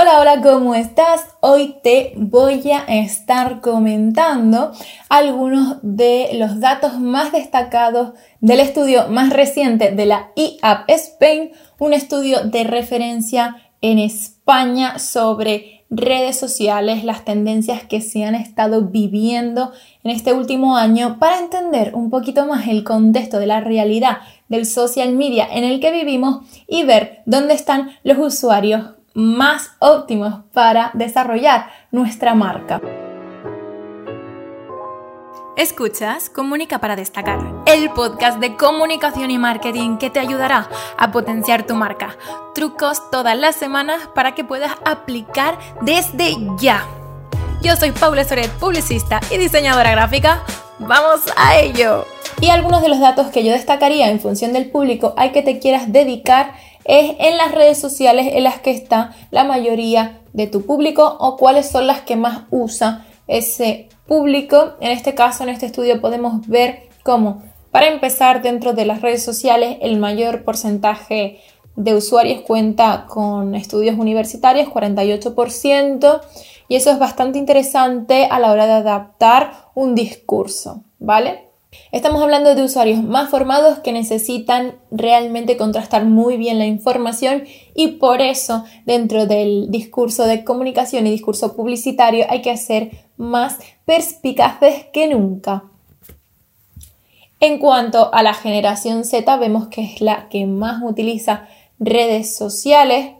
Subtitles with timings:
[0.00, 1.26] Hola, hola, ¿cómo estás?
[1.40, 4.72] Hoy te voy a estar comentando
[5.10, 11.92] algunos de los datos más destacados del estudio más reciente de la IAP Spain, un
[11.92, 19.70] estudio de referencia en España sobre redes sociales, las tendencias que se han estado viviendo
[20.02, 24.64] en este último año para entender un poquito más el contexto de la realidad del
[24.64, 30.90] social media en el que vivimos y ver dónde están los usuarios más óptimos para
[30.94, 32.80] desarrollar nuestra marca.
[35.56, 41.66] Escuchas Comunica para Destacar, el podcast de comunicación y marketing que te ayudará a potenciar
[41.66, 42.16] tu marca.
[42.54, 46.86] Trucos todas las semanas para que puedas aplicar desde ya.
[47.62, 50.42] Yo soy Paula Soret, publicista y diseñadora gráfica.
[50.78, 52.06] ¡Vamos a ello!
[52.40, 55.58] Y algunos de los datos que yo destacaría en función del público al que te
[55.58, 56.52] quieras dedicar
[56.84, 61.36] es en las redes sociales en las que está la mayoría de tu público o
[61.36, 64.74] cuáles son las que más usa ese público.
[64.80, 69.22] En este caso, en este estudio podemos ver cómo, para empezar, dentro de las redes
[69.22, 71.40] sociales, el mayor porcentaje
[71.76, 76.20] de usuarios cuenta con estudios universitarios, 48%,
[76.68, 81.49] y eso es bastante interesante a la hora de adaptar un discurso, ¿vale?
[81.92, 87.88] Estamos hablando de usuarios más formados que necesitan realmente contrastar muy bien la información y
[87.88, 94.86] por eso dentro del discurso de comunicación y discurso publicitario hay que ser más perspicaces
[94.92, 95.64] que nunca.
[97.38, 101.48] En cuanto a la generación Z, vemos que es la que más utiliza
[101.78, 103.12] redes sociales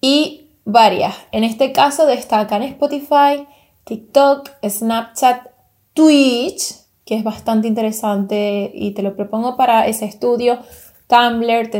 [0.00, 1.14] y varias.
[1.32, 3.46] En este caso destacan Spotify,
[3.84, 5.48] TikTok, Snapchat,
[5.92, 10.58] Twitch, que es bastante interesante y te lo propongo para ese estudio.
[11.06, 11.70] Tumblr,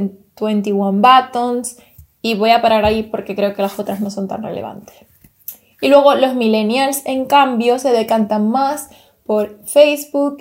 [0.40, 1.76] 21 Buttons
[2.22, 4.94] y voy a parar ahí porque creo que las otras no son tan relevantes.
[5.82, 8.88] Y luego los millennials, en cambio, se decantan más
[9.26, 10.38] por Facebook,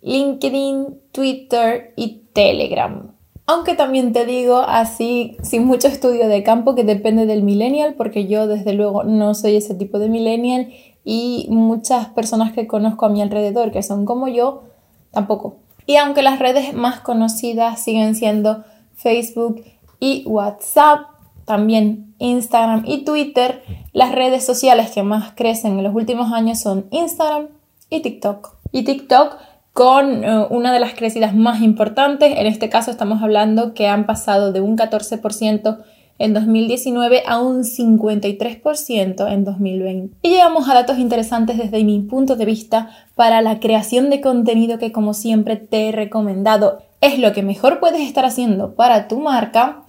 [0.00, 3.14] LinkedIn, Twitter y Telegram.
[3.44, 8.26] Aunque también te digo así, sin mucho estudio de campo, que depende del millennial, porque
[8.26, 10.72] yo desde luego no soy ese tipo de millennial
[11.04, 14.64] y muchas personas que conozco a mi alrededor que son como yo,
[15.12, 15.56] tampoco.
[15.86, 19.64] Y aunque las redes más conocidas siguen siendo Facebook
[19.98, 21.00] y WhatsApp,
[21.44, 23.62] también Instagram y Twitter,
[23.92, 27.48] las redes sociales que más crecen en los últimos años son Instagram
[27.88, 28.54] y TikTok.
[28.72, 29.36] Y TikTok
[29.72, 34.06] con eh, una de las crecidas más importantes, en este caso estamos hablando que han
[34.06, 35.78] pasado de un 14%
[36.20, 40.16] en 2019 a un 53% en 2020.
[40.22, 44.78] Y llegamos a datos interesantes desde mi punto de vista para la creación de contenido
[44.78, 46.82] que como siempre te he recomendado.
[47.00, 49.82] Es lo que mejor puedes estar haciendo para tu marca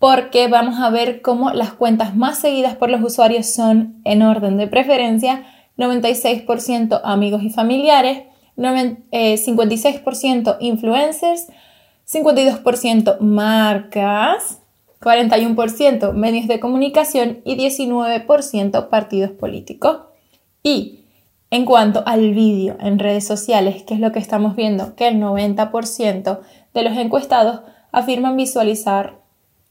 [0.00, 4.56] porque vamos a ver cómo las cuentas más seguidas por los usuarios son en orden
[4.56, 5.44] de preferencia
[5.78, 8.24] 96% amigos y familiares,
[8.56, 11.46] 56% eh, influencers,
[12.10, 14.61] 52% marcas,
[15.02, 20.02] 41% medios de comunicación y 19% partidos políticos.
[20.62, 21.00] Y
[21.50, 25.20] en cuanto al vídeo en redes sociales, que es lo que estamos viendo, que el
[25.20, 26.40] 90%
[26.72, 29.20] de los encuestados afirman visualizar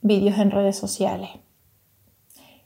[0.02, 1.30] vídeos en redes sociales.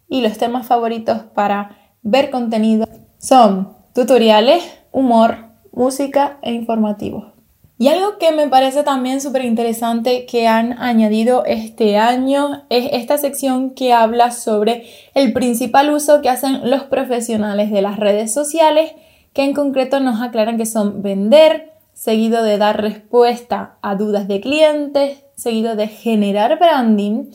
[0.09, 2.87] Y los temas favoritos para ver contenido
[3.17, 5.37] son tutoriales, humor,
[5.71, 7.34] música e informativos.
[7.77, 13.17] Y algo que me parece también súper interesante que han añadido este año es esta
[13.17, 18.93] sección que habla sobre el principal uso que hacen los profesionales de las redes sociales,
[19.33, 24.39] que en concreto nos aclaran que son vender, seguido de dar respuesta a dudas de
[24.39, 27.25] clientes, seguido de generar branding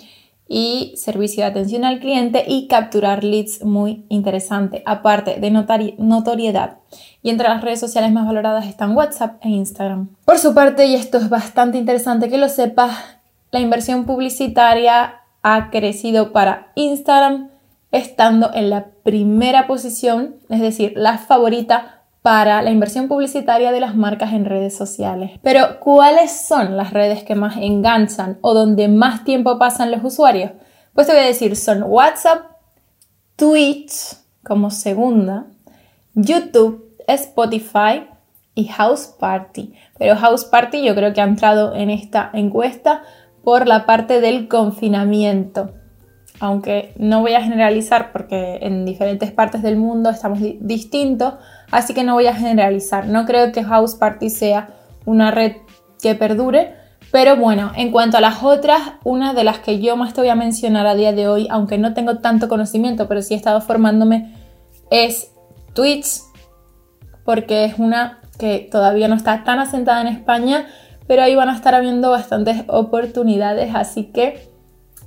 [0.53, 5.50] y servicio de atención al cliente y capturar leads muy interesante, aparte de
[5.97, 6.78] notoriedad.
[7.22, 10.09] Y entre las redes sociales más valoradas están WhatsApp e Instagram.
[10.25, 12.99] Por su parte, y esto es bastante interesante que lo sepas,
[13.53, 17.50] la inversión publicitaria ha crecido para Instagram,
[17.93, 23.97] estando en la primera posición, es decir, la favorita para la inversión publicitaria de las
[23.97, 25.39] marcas en redes sociales.
[25.43, 30.53] Pero, ¿cuáles son las redes que más enganchan o donde más tiempo pasan los usuarios?
[30.95, 32.43] Pues te voy a decir, son WhatsApp,
[33.37, 35.47] Twitch como segunda,
[36.15, 38.07] YouTube, Spotify
[38.55, 39.72] y House Party.
[39.99, 43.03] Pero House Party yo creo que ha entrado en esta encuesta
[43.43, 45.71] por la parte del confinamiento.
[46.41, 51.34] Aunque no voy a generalizar porque en diferentes partes del mundo estamos distintos,
[51.71, 53.07] Así que no voy a generalizar.
[53.07, 54.71] No creo que House Party sea
[55.07, 55.57] una red
[56.03, 56.75] que perdure,
[57.13, 60.31] Pero bueno, en cuanto a las otras, una de las que yo más te voy
[60.31, 63.60] a mencionar a día de hoy, aunque no tengo tanto conocimiento, pero sí he estado
[63.60, 64.33] formándome,
[64.93, 65.33] es
[65.75, 66.21] Twitch,
[67.25, 70.69] porque es una que todavía no está tan asentada en España,
[71.09, 74.48] pero ahí van a estar habiendo bastantes oportunidades, así que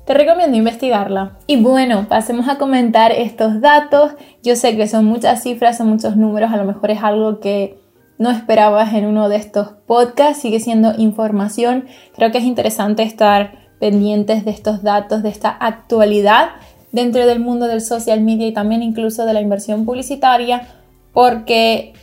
[0.05, 1.37] te recomiendo investigarla.
[1.47, 4.11] Y bueno, pasemos a comentar estos datos.
[4.41, 7.79] Yo sé que son muchas cifras, son muchos números, a lo mejor es algo que
[8.17, 11.85] no esperabas en uno de estos podcasts, sigue siendo información.
[12.15, 16.49] Creo que es interesante estar pendientes de estos datos, de esta actualidad
[16.91, 20.67] dentro del mundo del social media y también incluso de la inversión publicitaria,
[21.11, 21.93] porque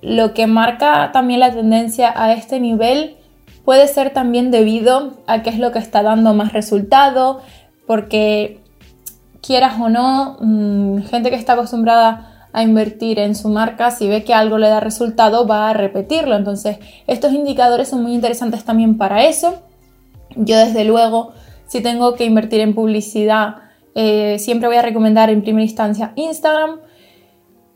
[0.00, 3.16] lo que marca también la tendencia a este nivel
[3.66, 7.42] puede ser también debido a qué es lo que está dando más resultado,
[7.84, 8.60] porque
[9.42, 14.22] quieras o no, mm, gente que está acostumbrada a invertir en su marca, si ve
[14.22, 16.36] que algo le da resultado, va a repetirlo.
[16.36, 16.78] Entonces,
[17.08, 19.56] estos indicadores son muy interesantes también para eso.
[20.36, 21.32] Yo desde luego,
[21.66, 23.56] si tengo que invertir en publicidad,
[23.96, 26.78] eh, siempre voy a recomendar en primera instancia Instagram.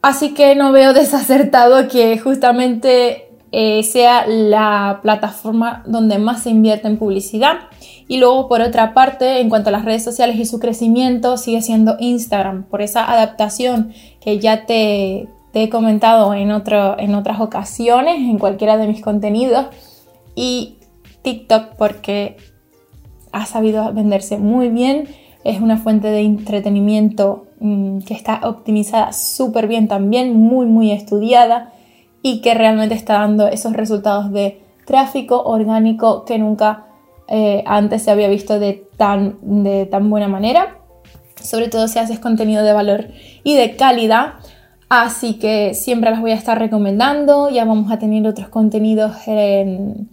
[0.02, 6.86] Así que no veo desacertado que justamente eh, sea la plataforma donde más se invierte
[6.86, 7.58] en publicidad.
[8.06, 11.60] Y luego, por otra parte, en cuanto a las redes sociales y su crecimiento, sigue
[11.60, 18.16] siendo Instagram, por esa adaptación que ya te, he comentado en, otro, en otras ocasiones,
[18.18, 19.66] en cualquiera de mis contenidos.
[20.36, 20.76] Y
[21.22, 22.36] TikTok, porque
[23.32, 25.08] ha sabido venderse muy bien.
[25.42, 31.72] Es una fuente de entretenimiento mm, que está optimizada súper bien también, muy, muy estudiada
[32.22, 36.86] y que realmente está dando esos resultados de tráfico orgánico que nunca
[37.28, 40.78] eh, antes se había visto de tan, de tan buena manera.
[41.40, 43.08] Sobre todo si haces contenido de valor
[43.44, 44.34] y de calidad.
[44.88, 47.48] Así que siempre las voy a estar recomendando.
[47.48, 50.08] Ya vamos a tener otros contenidos en,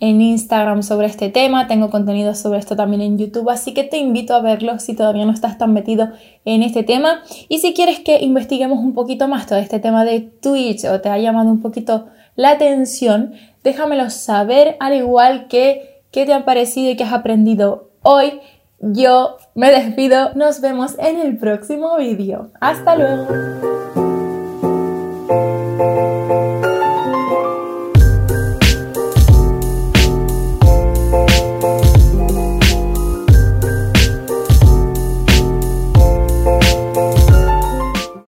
[0.00, 3.98] en Instagram sobre este tema, tengo contenido sobre esto también en YouTube, así que te
[3.98, 6.08] invito a verlo si todavía no estás tan metido
[6.44, 7.22] en este tema.
[7.48, 11.10] Y si quieres que investiguemos un poquito más todo este tema de Twitch o te
[11.10, 16.90] ha llamado un poquito la atención, déjamelo saber, al igual que qué te ha parecido
[16.90, 18.40] y qué has aprendido hoy.
[18.80, 22.50] Yo me despido, nos vemos en el próximo vídeo.
[22.60, 23.89] Hasta luego.